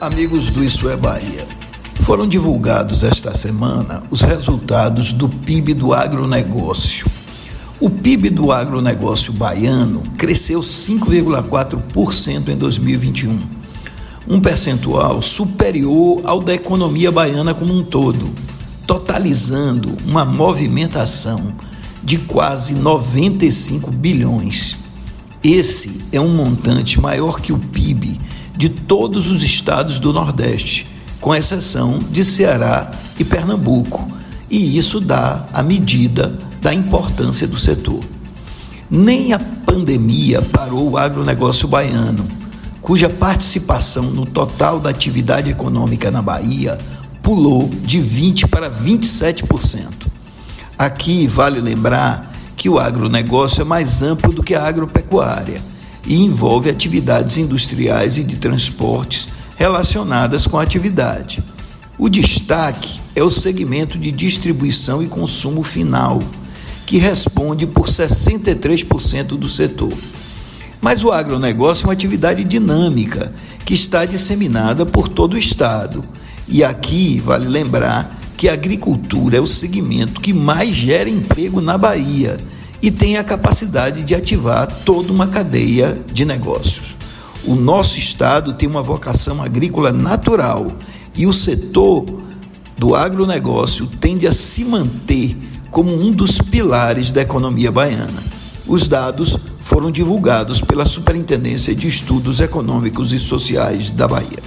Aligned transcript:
Amigos 0.00 0.48
do 0.48 0.64
Isso 0.64 0.88
é 0.88 0.96
Bahia, 0.96 1.46
foram 2.00 2.26
divulgados 2.26 3.04
esta 3.04 3.34
semana 3.34 4.02
os 4.10 4.22
resultados 4.22 5.12
do 5.12 5.28
PIB 5.28 5.74
do 5.74 5.92
agronegócio. 5.92 7.06
O 7.78 7.90
PIB 7.90 8.30
do 8.30 8.50
agronegócio 8.50 9.30
baiano 9.30 10.02
cresceu 10.16 10.60
5,4% 10.60 12.48
em 12.48 12.56
2021, 12.56 13.46
um 14.26 14.40
percentual 14.40 15.20
superior 15.20 16.22
ao 16.24 16.40
da 16.40 16.54
economia 16.54 17.12
baiana 17.12 17.52
como 17.52 17.76
um 17.76 17.82
todo, 17.82 18.30
totalizando 18.86 19.94
uma 20.06 20.24
movimentação 20.24 21.52
de 22.02 22.16
quase 22.16 22.72
95 22.72 23.90
bilhões. 23.90 24.78
Esse 25.44 26.00
é 26.10 26.18
um 26.18 26.34
montante 26.34 26.98
maior 26.98 27.38
que 27.38 27.52
o 27.52 27.58
PIB 27.58 28.18
de 28.60 28.68
todos 28.68 29.30
os 29.30 29.42
estados 29.42 29.98
do 29.98 30.12
Nordeste, 30.12 30.86
com 31.18 31.34
exceção 31.34 31.98
de 31.98 32.22
Ceará 32.22 32.90
e 33.18 33.24
Pernambuco, 33.24 34.06
e 34.50 34.76
isso 34.76 35.00
dá 35.00 35.46
a 35.50 35.62
medida 35.62 36.38
da 36.60 36.74
importância 36.74 37.46
do 37.46 37.58
setor. 37.58 38.04
Nem 38.90 39.32
a 39.32 39.38
pandemia 39.38 40.42
parou 40.42 40.90
o 40.90 40.98
agronegócio 40.98 41.66
baiano, 41.66 42.28
cuja 42.82 43.08
participação 43.08 44.02
no 44.02 44.26
total 44.26 44.78
da 44.78 44.90
atividade 44.90 45.50
econômica 45.50 46.10
na 46.10 46.20
Bahia 46.20 46.76
pulou 47.22 47.66
de 47.66 47.98
20% 47.98 48.46
para 48.46 48.70
27%. 48.70 50.06
Aqui 50.76 51.26
vale 51.26 51.62
lembrar 51.62 52.30
que 52.54 52.68
o 52.68 52.78
agronegócio 52.78 53.62
é 53.62 53.64
mais 53.64 54.02
amplo 54.02 54.34
do 54.34 54.42
que 54.42 54.54
a 54.54 54.68
agropecuária 54.68 55.62
e 56.10 56.24
envolve 56.24 56.68
atividades 56.68 57.38
industriais 57.38 58.18
e 58.18 58.24
de 58.24 58.36
transportes 58.36 59.28
relacionadas 59.56 60.44
com 60.44 60.58
a 60.58 60.62
atividade. 60.62 61.40
O 61.96 62.08
destaque 62.08 62.98
é 63.14 63.22
o 63.22 63.30
segmento 63.30 63.96
de 63.96 64.10
distribuição 64.10 65.00
e 65.04 65.06
consumo 65.06 65.62
final, 65.62 66.20
que 66.84 66.98
responde 66.98 67.64
por 67.64 67.86
63% 67.86 69.38
do 69.38 69.48
setor. 69.48 69.92
Mas 70.80 71.04
o 71.04 71.12
agronegócio 71.12 71.84
é 71.84 71.86
uma 71.86 71.92
atividade 71.92 72.42
dinâmica 72.42 73.32
que 73.64 73.74
está 73.74 74.04
disseminada 74.04 74.84
por 74.84 75.06
todo 75.06 75.34
o 75.34 75.38
estado. 75.38 76.04
E 76.48 76.64
aqui 76.64 77.22
vale 77.24 77.46
lembrar 77.46 78.18
que 78.36 78.48
a 78.48 78.54
agricultura 78.54 79.36
é 79.36 79.40
o 79.40 79.46
segmento 79.46 80.20
que 80.20 80.32
mais 80.32 80.74
gera 80.74 81.08
emprego 81.08 81.60
na 81.60 81.78
Bahia 81.78 82.36
e 82.82 82.90
tem 82.90 83.16
a 83.16 83.24
capacidade 83.24 84.02
de 84.02 84.14
ativar 84.14 84.66
toda 84.84 85.12
uma 85.12 85.26
cadeia 85.26 85.98
de 86.12 86.24
negócios. 86.24 86.96
O 87.44 87.54
nosso 87.54 87.98
estado 87.98 88.54
tem 88.54 88.68
uma 88.68 88.82
vocação 88.82 89.42
agrícola 89.42 89.92
natural 89.92 90.66
e 91.16 91.26
o 91.26 91.32
setor 91.32 92.04
do 92.76 92.94
agronegócio 92.94 93.86
tende 93.86 94.26
a 94.26 94.32
se 94.32 94.64
manter 94.64 95.36
como 95.70 95.94
um 95.94 96.12
dos 96.12 96.38
pilares 96.38 97.12
da 97.12 97.22
economia 97.22 97.70
baiana. 97.70 98.22
Os 98.66 98.86
dados 98.88 99.36
foram 99.58 99.90
divulgados 99.90 100.60
pela 100.60 100.84
Superintendência 100.84 101.74
de 101.74 101.88
Estudos 101.88 102.40
Econômicos 102.40 103.12
e 103.12 103.18
Sociais 103.18 103.90
da 103.92 104.06
Bahia. 104.06 104.38